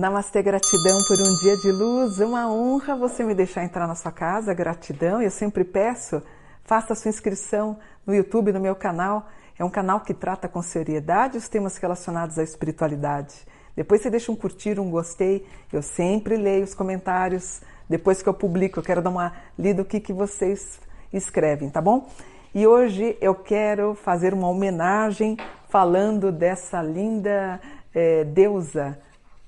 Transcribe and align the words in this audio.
Namastê, 0.00 0.42
gratidão 0.42 0.96
por 1.06 1.18
um 1.20 1.36
dia 1.42 1.58
de 1.58 1.70
luz. 1.70 2.20
Uma 2.20 2.50
honra 2.50 2.96
você 2.96 3.22
me 3.22 3.34
deixar 3.34 3.64
entrar 3.64 3.86
na 3.86 3.94
sua 3.94 4.10
casa. 4.10 4.54
Gratidão. 4.54 5.20
Eu 5.20 5.30
sempre 5.30 5.62
peço, 5.62 6.22
faça 6.64 6.94
sua 6.94 7.10
inscrição 7.10 7.76
no 8.06 8.14
YouTube, 8.14 8.50
no 8.50 8.58
meu 8.58 8.74
canal. 8.74 9.28
É 9.58 9.62
um 9.62 9.68
canal 9.68 10.00
que 10.00 10.14
trata 10.14 10.48
com 10.48 10.62
seriedade 10.62 11.36
os 11.36 11.50
temas 11.50 11.76
relacionados 11.76 12.38
à 12.38 12.42
espiritualidade. 12.42 13.46
Depois 13.76 14.00
você 14.00 14.08
deixa 14.08 14.32
um 14.32 14.36
curtir, 14.36 14.80
um 14.80 14.90
gostei. 14.90 15.46
Eu 15.70 15.82
sempre 15.82 16.38
leio 16.38 16.64
os 16.64 16.72
comentários. 16.72 17.60
Depois 17.86 18.22
que 18.22 18.28
eu 18.30 18.32
publico, 18.32 18.78
eu 18.78 18.82
quero 18.82 19.02
dar 19.02 19.10
uma 19.10 19.34
lida 19.58 19.82
o 19.82 19.84
que, 19.84 20.00
que 20.00 20.14
vocês 20.14 20.80
escrevem, 21.12 21.68
tá 21.68 21.82
bom? 21.82 22.08
E 22.54 22.66
hoje 22.66 23.18
eu 23.20 23.34
quero 23.34 23.94
fazer 23.94 24.32
uma 24.32 24.48
homenagem 24.48 25.36
falando 25.68 26.32
dessa 26.32 26.80
linda 26.80 27.60
é, 27.94 28.24
deusa 28.24 28.98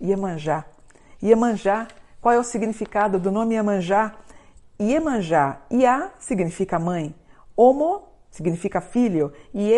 Iemanjá. 0.02 0.64
Iemanjá, 1.22 1.86
qual 2.20 2.34
é 2.34 2.38
o 2.38 2.44
significado 2.44 3.18
do 3.18 3.30
nome 3.30 3.54
Iemanjá? 3.54 4.14
Iemanjá, 4.80 5.60
Ia 5.70 6.10
significa 6.18 6.78
mãe, 6.78 7.14
Homo 7.56 8.08
significa 8.30 8.80
filho, 8.80 9.32
e 9.54 9.70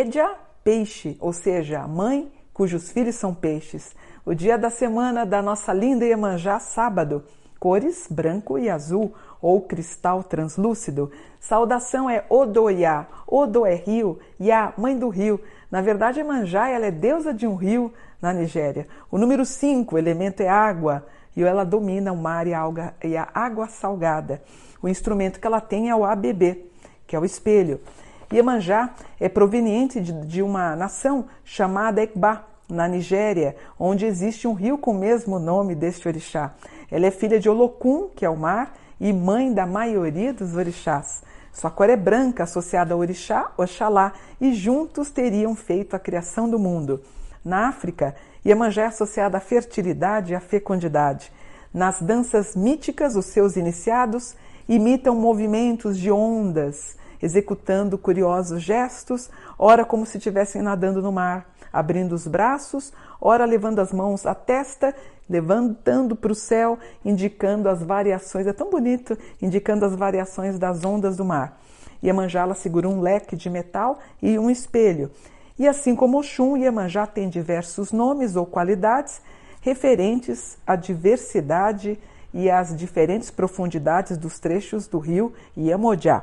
peixe, 0.62 1.16
ou 1.20 1.32
seja, 1.32 1.86
mãe 1.86 2.32
cujos 2.54 2.90
filhos 2.90 3.16
são 3.16 3.34
peixes. 3.34 3.94
O 4.24 4.32
dia 4.32 4.56
da 4.56 4.70
semana 4.70 5.26
da 5.26 5.42
nossa 5.42 5.72
linda 5.72 6.06
Iemanjá, 6.06 6.58
sábado, 6.58 7.24
cores 7.58 8.06
branco 8.08 8.58
e 8.58 8.70
azul, 8.70 9.12
ou 9.40 9.60
cristal 9.60 10.22
translúcido. 10.22 11.10
Saudação 11.40 12.08
é 12.08 12.24
Odoiá, 12.28 13.06
Odo 13.26 13.66
é 13.66 13.74
rio, 13.74 14.18
Iá, 14.40 14.72
mãe 14.76 14.96
do 14.96 15.08
rio. 15.08 15.40
Na 15.70 15.80
verdade, 15.80 16.20
Iemanjá 16.20 16.68
ela 16.68 16.86
é 16.86 16.90
deusa 16.90 17.34
de 17.34 17.46
um 17.46 17.54
rio 17.54 17.92
na 18.20 18.32
Nigéria. 18.32 18.86
O 19.10 19.18
número 19.18 19.44
5, 19.44 19.98
elemento 19.98 20.42
é 20.42 20.48
água, 20.48 21.06
e 21.36 21.42
ela 21.42 21.64
domina 21.64 22.12
o 22.12 22.16
mar 22.16 22.46
e 22.46 22.54
a, 22.54 22.60
água, 22.60 22.94
e 23.02 23.16
a 23.16 23.28
água 23.34 23.66
salgada. 23.66 24.42
O 24.80 24.88
instrumento 24.88 25.40
que 25.40 25.46
ela 25.46 25.60
tem 25.60 25.90
é 25.90 25.96
o 25.96 26.04
ABB, 26.04 26.70
que 27.06 27.16
é 27.16 27.18
o 27.18 27.24
espelho. 27.24 27.80
Iemanjá 28.32 28.94
é 29.20 29.28
proveniente 29.28 30.00
de, 30.00 30.12
de 30.26 30.42
uma 30.42 30.74
nação 30.74 31.26
chamada 31.44 32.02
Ekba, 32.02 32.44
na 32.68 32.88
Nigéria, 32.88 33.56
onde 33.78 34.06
existe 34.06 34.48
um 34.48 34.54
rio 34.54 34.78
com 34.78 34.92
o 34.92 34.98
mesmo 34.98 35.38
nome 35.38 35.74
deste 35.74 36.08
orixá. 36.08 36.54
Ela 36.90 37.06
é 37.06 37.10
filha 37.10 37.38
de 37.38 37.48
Olokun, 37.48 38.08
que 38.14 38.24
é 38.24 38.30
o 38.30 38.36
mar, 38.36 38.74
e 39.00 39.12
mãe 39.12 39.52
da 39.52 39.66
maioria 39.66 40.32
dos 40.32 40.54
orixás. 40.54 41.22
Sua 41.52 41.70
cor 41.70 41.88
é 41.88 41.96
branca, 41.96 42.42
associada 42.42 42.94
ao 42.94 43.00
orixá 43.00 43.52
Oxalá, 43.56 44.12
e 44.40 44.52
juntos 44.52 45.10
teriam 45.10 45.54
feito 45.54 45.94
a 45.94 45.98
criação 45.98 46.50
do 46.50 46.58
mundo. 46.58 47.00
Na 47.44 47.68
África, 47.68 48.14
Iemanjá 48.44 48.82
é 48.82 48.86
associada 48.86 49.38
à 49.38 49.40
fertilidade 49.40 50.32
e 50.32 50.36
à 50.36 50.40
fecundidade. 50.40 51.32
Nas 51.72 52.00
danças 52.00 52.56
míticas, 52.56 53.16
os 53.16 53.26
seus 53.26 53.56
iniciados 53.56 54.34
imitam 54.68 55.14
movimentos 55.14 55.98
de 55.98 56.10
ondas, 56.10 56.96
executando 57.24 57.96
curiosos 57.96 58.62
gestos, 58.62 59.30
ora 59.58 59.82
como 59.82 60.04
se 60.04 60.18
estivessem 60.18 60.60
nadando 60.60 61.00
no 61.00 61.10
mar, 61.10 61.50
abrindo 61.72 62.12
os 62.12 62.26
braços, 62.26 62.92
ora 63.18 63.46
levando 63.46 63.78
as 63.78 63.92
mãos 63.92 64.26
à 64.26 64.34
testa, 64.34 64.94
levantando 65.28 66.14
para 66.14 66.32
o 66.32 66.34
céu, 66.34 66.78
indicando 67.02 67.70
as 67.70 67.82
variações, 67.82 68.46
é 68.46 68.52
tão 68.52 68.68
bonito, 68.68 69.16
indicando 69.40 69.86
as 69.86 69.96
variações 69.96 70.58
das 70.58 70.84
ondas 70.84 71.16
do 71.16 71.24
mar. 71.24 71.58
Iemanjá 72.02 72.52
segura 72.52 72.86
um 72.86 73.00
leque 73.00 73.34
de 73.34 73.48
metal 73.48 73.98
e 74.20 74.38
um 74.38 74.50
espelho. 74.50 75.10
E 75.58 75.66
assim 75.66 75.96
como 75.96 76.18
Oxum, 76.18 76.58
Iemanjá 76.58 77.06
tem 77.06 77.30
diversos 77.30 77.90
nomes 77.90 78.36
ou 78.36 78.44
qualidades 78.44 79.22
referentes 79.62 80.58
à 80.66 80.76
diversidade 80.76 81.98
e 82.34 82.50
às 82.50 82.76
diferentes 82.76 83.30
profundidades 83.30 84.18
dos 84.18 84.38
trechos 84.38 84.86
do 84.86 84.98
rio 84.98 85.32
Iemanjá. 85.56 86.22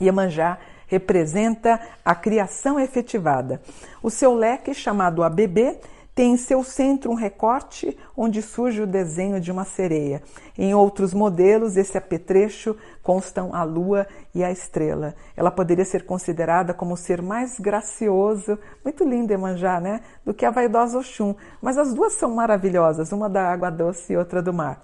Iemanjá 0.00 0.58
representa 0.86 1.80
a 2.04 2.14
criação 2.14 2.78
efetivada. 2.78 3.60
O 4.02 4.10
seu 4.10 4.34
leque, 4.34 4.72
chamado 4.72 5.22
ABB, 5.22 5.78
tem 6.16 6.32
em 6.32 6.36
seu 6.38 6.64
centro 6.64 7.10
um 7.10 7.14
recorte 7.14 7.94
onde 8.16 8.40
surge 8.40 8.80
o 8.80 8.86
desenho 8.86 9.38
de 9.38 9.52
uma 9.52 9.64
sereia. 9.64 10.22
Em 10.56 10.74
outros 10.74 11.12
modelos, 11.12 11.76
esse 11.76 11.98
apetrecho 11.98 12.74
constam 13.02 13.54
a 13.54 13.62
lua 13.62 14.06
e 14.34 14.42
a 14.42 14.50
estrela. 14.50 15.14
Ela 15.36 15.50
poderia 15.50 15.84
ser 15.84 16.06
considerada 16.06 16.72
como 16.72 16.94
o 16.94 16.96
ser 16.96 17.20
mais 17.20 17.60
gracioso, 17.60 18.58
muito 18.82 19.04
linda 19.04 19.34
Emanjá, 19.34 19.78
né? 19.78 20.00
Do 20.24 20.32
que 20.32 20.46
a 20.46 20.50
vaidosa 20.50 20.98
Oxum. 20.98 21.34
Mas 21.60 21.76
as 21.76 21.92
duas 21.92 22.14
são 22.14 22.34
maravilhosas, 22.34 23.12
uma 23.12 23.28
da 23.28 23.52
água 23.52 23.68
doce 23.68 24.14
e 24.14 24.16
outra 24.16 24.40
do 24.40 24.54
mar 24.54 24.82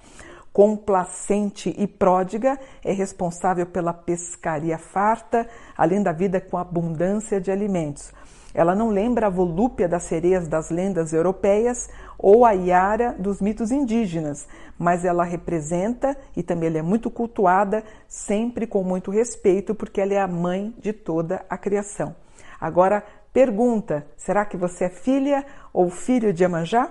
complacente 0.53 1.75
e 1.79 1.87
pródiga, 1.87 2.59
é 2.85 2.93
responsável 2.93 3.67
pela 3.67 3.93
pescaria 3.93 4.79
farta, 4.79 5.49
além 5.77 6.03
da 6.03 6.13
vida 6.13 6.41
com 6.41 6.59
abundância 6.59 7.41
de 7.41 7.51
alimentos. 7.51 8.13
Ela 8.55 8.75
não 8.75 8.91
lembra 8.91 9.29
a 9.29 9.31
volúpia 9.31 9.89
das 9.89 10.03
sereias 10.03 10.47
das 10.47 10.69
lendas 10.69 11.13
europeias 11.13 11.89
ou 12.19 12.45
a 12.45 12.53
Yara 12.53 13.15
dos 13.19 13.41
mitos 13.41 13.71
indígenas, 13.71 14.47
mas 14.79 15.05
ela 15.05 15.25
representa 15.25 16.17
e 16.37 16.43
também 16.43 16.69
ela 16.69 16.79
é 16.79 16.83
muito 16.83 17.11
cultuada, 17.11 17.83
sempre 18.07 18.67
com 18.67 18.83
muito 18.83 19.11
respeito, 19.11 19.75
porque 19.75 20.01
ela 20.01 20.13
é 20.13 20.21
a 20.21 20.29
mãe 20.29 20.75
de 20.79 20.93
toda 20.93 21.45
a 21.49 21.57
criação. 21.57 22.15
Agora, 22.61 23.03
pergunta: 23.33 24.07
será 24.19 24.45
que 24.45 24.57
você 24.57 24.85
é 24.85 24.91
filha 24.91 25.47
ou 25.73 25.89
filho 25.89 26.31
de 26.33 26.45
Amanjá? 26.45 26.91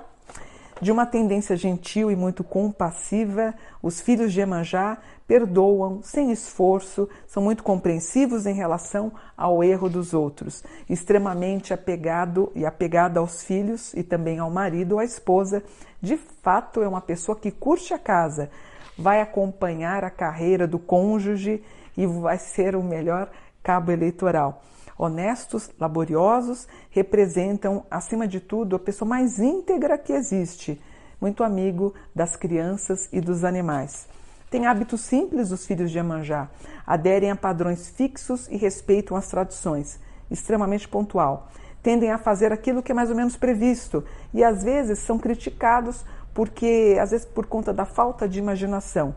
De 0.81 0.92
uma 0.92 1.06
tendência 1.06 1.56
gentil 1.56 2.09
e 2.09 2.16
muito 2.16 2.44
compassiva, 2.44 3.53
os 3.84 4.02
filhos 4.02 4.34
de 4.34 4.40
Iemanjá 4.40 4.97
perdoam 5.28 6.02
sem 6.02 6.31
esforço, 6.31 7.08
são 7.28 7.44
muito 7.44 7.62
compreensivos 7.62 8.47
em 8.47 8.56
relação 8.56 9.12
ao 9.38 9.64
erro 9.64 9.88
dos 9.88 10.12
outros, 10.12 10.64
extremamente 10.90 11.72
apegado 11.72 12.52
e 12.56 12.66
apegado 12.66 13.19
aos 13.19 13.44
filhos 13.44 13.94
e 13.94 14.02
também 14.02 14.40
ao 14.40 14.50
marido 14.50 14.94
ou 14.94 15.00
à 15.00 15.06
esposa. 15.06 15.64
De 16.02 16.18
fato, 16.18 16.81
é 16.81 16.88
uma 16.88 17.00
pessoa 17.00 17.38
que 17.38 17.52
curte 17.52 17.94
a 17.94 18.00
casa, 18.00 18.50
vai 18.98 19.22
acompanhar 19.22 20.03
a 20.03 20.09
carreira 20.09 20.68
do 20.68 20.80
cônjuge 20.80 21.63
e 21.96 22.08
vai 22.08 22.40
ser 22.40 22.75
o 22.75 22.81
melhor 22.81 23.30
cabo 23.62 23.92
eleitoral 23.92 24.63
honestos, 25.01 25.72
laboriosos, 25.79 26.67
representam, 26.91 27.84
acima 27.89 28.28
de 28.28 28.39
tudo, 28.39 28.75
a 28.75 28.79
pessoa 28.79 29.09
mais 29.09 29.39
íntegra 29.39 29.97
que 29.97 30.13
existe, 30.13 30.79
muito 31.19 31.44
amigo 31.44 31.91
das 32.13 32.35
crianças 32.35 33.09
e 33.12 33.19
dos 33.19 33.44
animais. 33.44 34.07
Tem 34.51 34.67
hábitos 34.67 35.01
simples 35.01 35.51
os 35.51 35.66
filhos 35.66 35.89
de 35.89 35.97
Amanjá, 35.97 36.50
aderem 36.85 37.31
a 37.31 37.35
padrões 37.35 37.89
fixos 37.89 38.47
e 38.47 38.57
respeitam 38.57 39.17
as 39.17 39.28
tradições, 39.28 40.00
extremamente 40.29 40.88
pontual. 40.88 41.50
Tendem 41.81 42.12
a 42.12 42.19
fazer 42.19 42.51
aquilo 42.51 42.83
que 42.83 42.91
é 42.91 42.95
mais 42.95 43.09
ou 43.09 43.16
menos 43.16 43.35
previsto 43.35 44.03
e 44.31 44.44
às 44.44 44.63
vezes 44.63 45.00
são 45.00 45.18
criticados 45.18 46.06
porque, 46.31 46.95
às 47.01 47.09
vezes, 47.09 47.25
por 47.25 47.47
conta 47.47 47.73
da 47.73 47.85
falta 47.85 48.29
de 48.29 48.38
imaginação. 48.38 49.16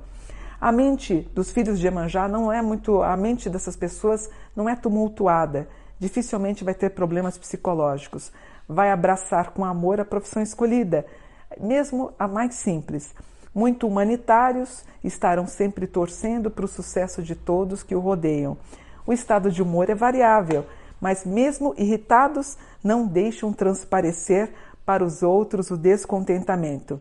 A 0.61 0.73
mente 0.73 1.29
dos 1.35 1.51
filhos 1.51 1.79
de 1.79 1.87
Emanjá 1.87 2.29
não 2.29 2.53
é 2.53 2.63
muito, 2.63 3.03
a 3.03 3.17
mente 3.17 3.51
dessas 3.51 3.77
pessoas 3.77 4.31
não 4.55 4.69
é 4.69 4.77
tumultuada, 4.77 5.69
dificilmente 5.99 6.65
vai 6.65 6.75
ter 6.75 6.91
problemas 6.91 7.37
psicológicos. 7.37 8.33
Vai 8.69 8.91
abraçar 8.91 9.51
com 9.51 9.65
amor 9.65 10.01
a 10.01 10.05
profissão 10.05 10.43
escolhida, 10.43 11.05
mesmo 11.61 12.13
a 12.19 12.27
mais 12.27 12.55
simples. 12.55 13.15
Muito 13.55 13.87
humanitários, 13.87 14.85
estarão 15.03 15.47
sempre 15.47 15.87
torcendo 15.87 16.51
para 16.51 16.65
o 16.65 16.69
sucesso 16.69 17.23
de 17.23 17.35
todos 17.35 17.83
que 17.83 17.95
o 17.95 18.01
rodeiam. 18.01 18.57
O 19.07 19.13
estado 19.13 19.51
de 19.51 19.63
humor 19.63 19.91
é 19.91 19.95
variável, 19.95 20.65
mas 21.01 21.25
mesmo 21.25 21.75
irritados, 21.77 22.57
não 22.83 23.07
deixam 23.07 23.53
transparecer 23.53 24.51
para 24.85 25.05
os 25.05 25.23
outros 25.23 25.71
o 25.71 25.77
descontentamento. 25.77 27.01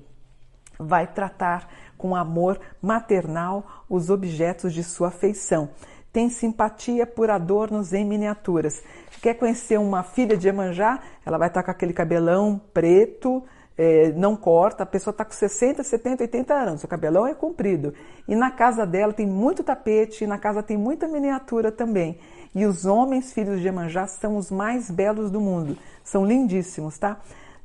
Vai 0.78 1.08
tratar 1.08 1.70
com 1.98 2.16
amor 2.16 2.60
maternal 2.82 3.84
os 3.90 4.10
objetos 4.10 4.74
de 4.74 4.84
sua 4.84 5.10
afeição. 5.10 5.70
Tem 6.12 6.30
simpatia 6.30 7.08
por 7.08 7.30
adornos 7.30 7.94
em 7.94 8.06
miniaturas. 8.06 8.84
Quer 9.22 9.36
conhecer 9.36 9.80
uma 9.80 10.04
filha 10.04 10.38
de 10.38 10.48
Emanjá? 10.48 11.00
Ela 11.26 11.38
vai 11.38 11.48
estar 11.48 11.64
com 11.64 11.72
aquele 11.72 11.94
cabelão 11.94 12.62
preto, 12.74 13.44
é, 13.78 14.12
não 14.12 14.36
corta, 14.36 14.84
a 14.84 14.86
pessoa 14.86 15.12
está 15.12 15.26
com 15.26 15.32
60, 15.32 15.84
70, 15.84 16.24
80 16.24 16.54
anos, 16.54 16.84
o 16.84 16.88
cabelão 16.88 17.26
é 17.26 17.34
comprido. 17.34 17.94
E 18.28 18.36
na 18.36 18.52
casa 18.52 18.86
dela 18.86 19.14
tem 19.14 19.26
muito 19.26 19.64
tapete, 19.64 20.24
e 20.24 20.28
na 20.28 20.38
casa 20.38 20.62
tem 20.62 20.78
muita 20.78 21.08
miniatura 21.08 21.72
também. 21.72 22.20
E 22.54 22.66
os 22.66 22.86
homens 22.86 23.34
filhos 23.34 23.60
de 23.62 23.68
Emanjá 23.68 24.06
são 24.06 24.38
os 24.38 24.52
mais 24.52 24.92
belos 24.92 25.32
do 25.32 25.42
mundo, 25.42 25.78
são 26.04 26.26
lindíssimos, 26.26 27.00
tá? 27.00 27.18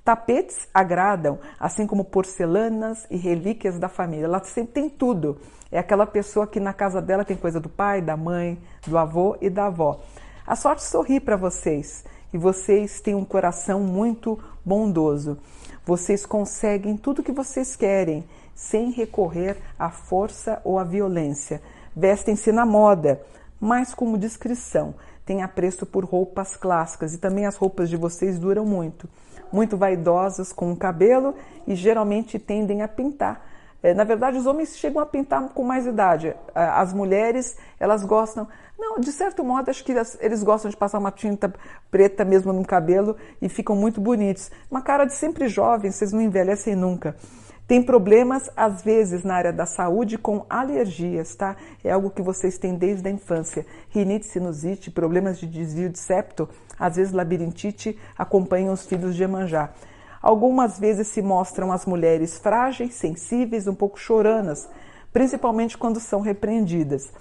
Tapetes 0.09 0.67
agradam, 0.73 1.39
assim 1.61 1.87
como 1.87 2.03
porcelanas 2.03 3.07
e 3.11 3.17
relíquias 3.19 3.79
da 3.79 3.91
família. 3.91 4.25
Ela 4.25 4.43
sempre 4.43 4.73
tem 4.73 4.89
tudo. 4.89 5.37
É 5.71 5.79
aquela 5.79 6.07
pessoa 6.07 6.47
que 6.47 6.59
na 6.59 6.73
casa 6.73 7.03
dela 7.03 7.27
tem 7.27 7.37
coisa 7.37 7.61
do 7.61 7.69
pai, 7.69 8.01
da 8.01 8.17
mãe, 8.17 8.59
do 8.87 8.97
avô 8.97 9.37
e 9.39 9.51
da 9.51 9.67
avó. 9.67 10.01
A 10.47 10.57
sorte 10.57 10.83
sorri 10.83 11.21
para 11.21 11.37
vocês 11.37 12.07
e 12.33 12.39
vocês 12.39 13.03
têm 13.03 13.15
um 13.15 13.23
coração 13.23 13.81
muito 13.81 14.43
bondoso. 14.65 15.37
Vocês 15.85 16.25
conseguem 16.25 16.97
tudo 16.97 17.19
o 17.19 17.23
que 17.23 17.31
vocês 17.31 17.77
querem, 17.77 18.25
sem 18.55 18.91
recorrer 18.91 19.59
à 19.79 19.91
força 19.91 20.59
ou 20.65 20.79
à 20.79 20.85
violência. 20.85 21.61
Vestem-se 21.95 22.51
na 22.51 22.65
moda, 22.65 23.21
mas 23.61 23.93
como 23.93 24.17
discrição. 24.17 24.95
Tem 25.27 25.43
apreço 25.43 25.85
por 25.85 26.03
roupas 26.07 26.57
clássicas 26.57 27.13
e 27.13 27.19
também 27.19 27.45
as 27.45 27.57
roupas 27.57 27.91
de 27.91 27.97
vocês 27.99 28.39
duram 28.39 28.65
muito. 28.65 29.07
Muito 29.53 29.77
vaidosas 29.77 30.53
com 30.53 30.73
o 30.73 30.77
cabelo 30.77 31.35
e 31.67 31.75
geralmente 31.75 32.39
tendem 32.39 32.83
a 32.83 32.89
pintar 32.89 33.58
na 33.95 34.05
verdade, 34.05 34.39
os 34.39 34.47
homens 34.47 34.77
chegam 34.77 35.01
a 35.01 35.07
pintar 35.07 35.49
com 35.51 35.63
mais 35.63 35.87
idade. 35.87 36.35
As 36.55 36.93
mulheres, 36.93 37.57
elas 37.79 38.05
gostam. 38.05 38.49
Não, 38.79 38.99
de 38.99 39.13
certo 39.13 39.43
modo, 39.45 39.69
acho 39.69 39.85
que 39.85 39.93
eles 40.21 40.43
gostam 40.43 40.71
de 40.71 40.77
passar 40.77 40.99
uma 40.99 41.11
tinta 41.11 41.53
preta 41.91 42.25
mesmo 42.25 42.53
no 42.53 42.65
cabelo 42.65 43.17
e 43.41 43.49
ficam 43.49 43.77
muito 43.77 44.01
bonitos. 44.01 44.51
Uma 44.71 44.83
cara 44.83 45.05
de 45.05 45.15
sempre 45.15 45.49
jovem, 45.49 45.91
vocês 45.91 46.13
não 46.13 46.21
envelhecem 46.21 46.75
nunca. 46.75 47.17
Tem 47.67 47.83
problemas, 47.83 48.49
às 48.57 48.83
vezes, 48.83 49.23
na 49.25 49.35
área 49.35 49.53
da 49.53 49.67
saúde 49.67 50.17
com 50.17 50.47
alergias, 50.49 51.35
tá? 51.35 51.55
É 51.85 51.91
algo 51.93 52.09
que 52.09 52.23
vocês 52.23 52.57
têm 52.57 52.75
desde 52.75 53.07
a 53.07 53.11
infância. 53.11 53.67
Rinite, 53.91 54.27
sinusite, 54.27 54.91
problemas 54.91 55.39
de 55.39 55.47
desvio 55.47 55.91
de 55.91 55.99
septo, 55.99 56.49
às 56.79 56.97
vezes 56.97 57.13
labirintite, 57.13 57.99
acompanham 58.17 58.73
os 58.73 58.87
filhos 58.87 59.15
de 59.15 59.23
Emanjá. 59.23 59.71
Algumas 60.21 60.79
vezes 60.79 61.09
se 61.09 61.23
mostram 61.23 61.73
as 61.73 61.87
mulheres 61.87 62.39
frágeis, 62.39 62.95
sensíveis, 62.95 63.69
um 63.69 63.75
pouco 63.75 63.99
choranas, 63.99 64.69
principalmente 65.13 65.79
quando 65.79 66.01
são 66.01 66.21
repreendidas. 66.21 67.13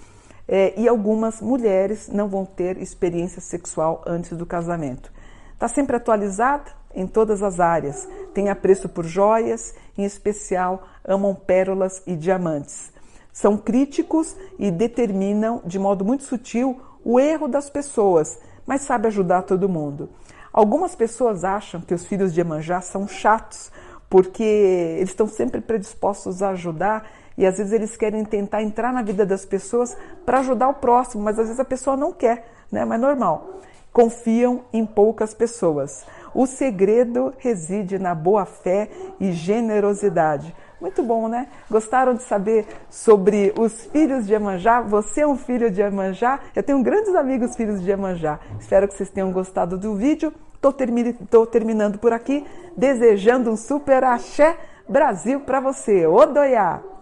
É, 0.46 0.72
e 0.80 0.88
algumas 0.88 1.40
mulheres 1.40 2.08
não 2.08 2.28
vão 2.28 2.44
ter 2.44 2.78
experiência 2.78 3.40
sexual 3.40 4.02
antes 4.06 4.36
do 4.36 4.46
casamento. 4.46 5.12
Está 5.52 5.68
sempre 5.68 5.96
atualizada 5.96 6.70
em 6.94 7.06
todas 7.06 7.42
as 7.42 7.60
áreas, 7.60 8.08
tem 8.32 8.48
apreço 8.48 8.88
por 8.88 9.04
joias, 9.04 9.74
em 9.96 10.04
especial 10.04 10.88
amam 11.04 11.34
pérolas 11.34 12.02
e 12.06 12.16
diamantes. 12.16 12.92
São 13.32 13.56
críticos 13.56 14.34
e 14.58 14.70
determinam 14.70 15.60
de 15.64 15.78
modo 15.78 16.04
muito 16.04 16.24
sutil 16.24 16.80
o 17.04 17.20
erro 17.20 17.46
das 17.46 17.70
pessoas, 17.70 18.38
mas 18.66 18.82
sabe 18.82 19.06
ajudar 19.06 19.42
todo 19.42 19.68
mundo. 19.68 20.08
Algumas 20.52 20.94
pessoas 20.94 21.44
acham 21.44 21.80
que 21.80 21.94
os 21.94 22.04
filhos 22.04 22.32
de 22.32 22.40
Emanjá 22.40 22.80
são 22.80 23.06
chatos, 23.06 23.70
porque 24.08 24.42
eles 24.42 25.10
estão 25.10 25.28
sempre 25.28 25.60
predispostos 25.60 26.42
a 26.42 26.50
ajudar 26.50 27.08
e 27.36 27.46
às 27.46 27.58
vezes 27.58 27.72
eles 27.72 27.96
querem 27.96 28.24
tentar 28.24 28.62
entrar 28.62 28.92
na 28.92 29.02
vida 29.02 29.24
das 29.24 29.44
pessoas 29.44 29.96
para 30.26 30.40
ajudar 30.40 30.68
o 30.68 30.74
próximo, 30.74 31.22
mas 31.22 31.38
às 31.38 31.46
vezes 31.46 31.60
a 31.60 31.64
pessoa 31.64 31.96
não 31.96 32.12
quer, 32.12 32.50
né? 32.70 32.84
Mas 32.84 33.00
normal. 33.00 33.60
Confiam 33.92 34.64
em 34.72 34.84
poucas 34.84 35.34
pessoas. 35.34 36.04
O 36.34 36.46
segredo 36.46 37.32
reside 37.38 37.98
na 37.98 38.14
boa 38.14 38.44
fé 38.44 38.88
e 39.20 39.32
generosidade. 39.32 40.54
Muito 40.80 41.02
bom, 41.02 41.26
né? 41.26 41.48
Gostaram 41.68 42.14
de 42.14 42.22
saber 42.22 42.66
sobre 42.88 43.52
os 43.58 43.86
filhos 43.86 44.26
de 44.26 44.34
Emanjá? 44.34 44.80
Você 44.80 45.22
é 45.22 45.26
um 45.26 45.36
filho 45.36 45.70
de 45.70 45.80
Emanjá? 45.80 46.38
Eu 46.54 46.62
tenho 46.62 46.80
grandes 46.82 47.14
amigos 47.16 47.56
filhos 47.56 47.82
de 47.82 47.90
Emanjá. 47.90 48.38
Espero 48.60 48.86
que 48.86 48.94
vocês 48.94 49.10
tenham 49.10 49.32
gostado 49.32 49.76
do 49.76 49.96
vídeo. 49.96 50.32
Estou 50.54 50.72
termi 50.72 51.16
terminando 51.50 51.98
por 51.98 52.12
aqui, 52.12 52.46
desejando 52.76 53.50
um 53.50 53.56
super 53.56 54.04
axé 54.04 54.56
Brasil 54.88 55.40
para 55.40 55.60
você. 55.60 56.06
Odoiá! 56.06 56.97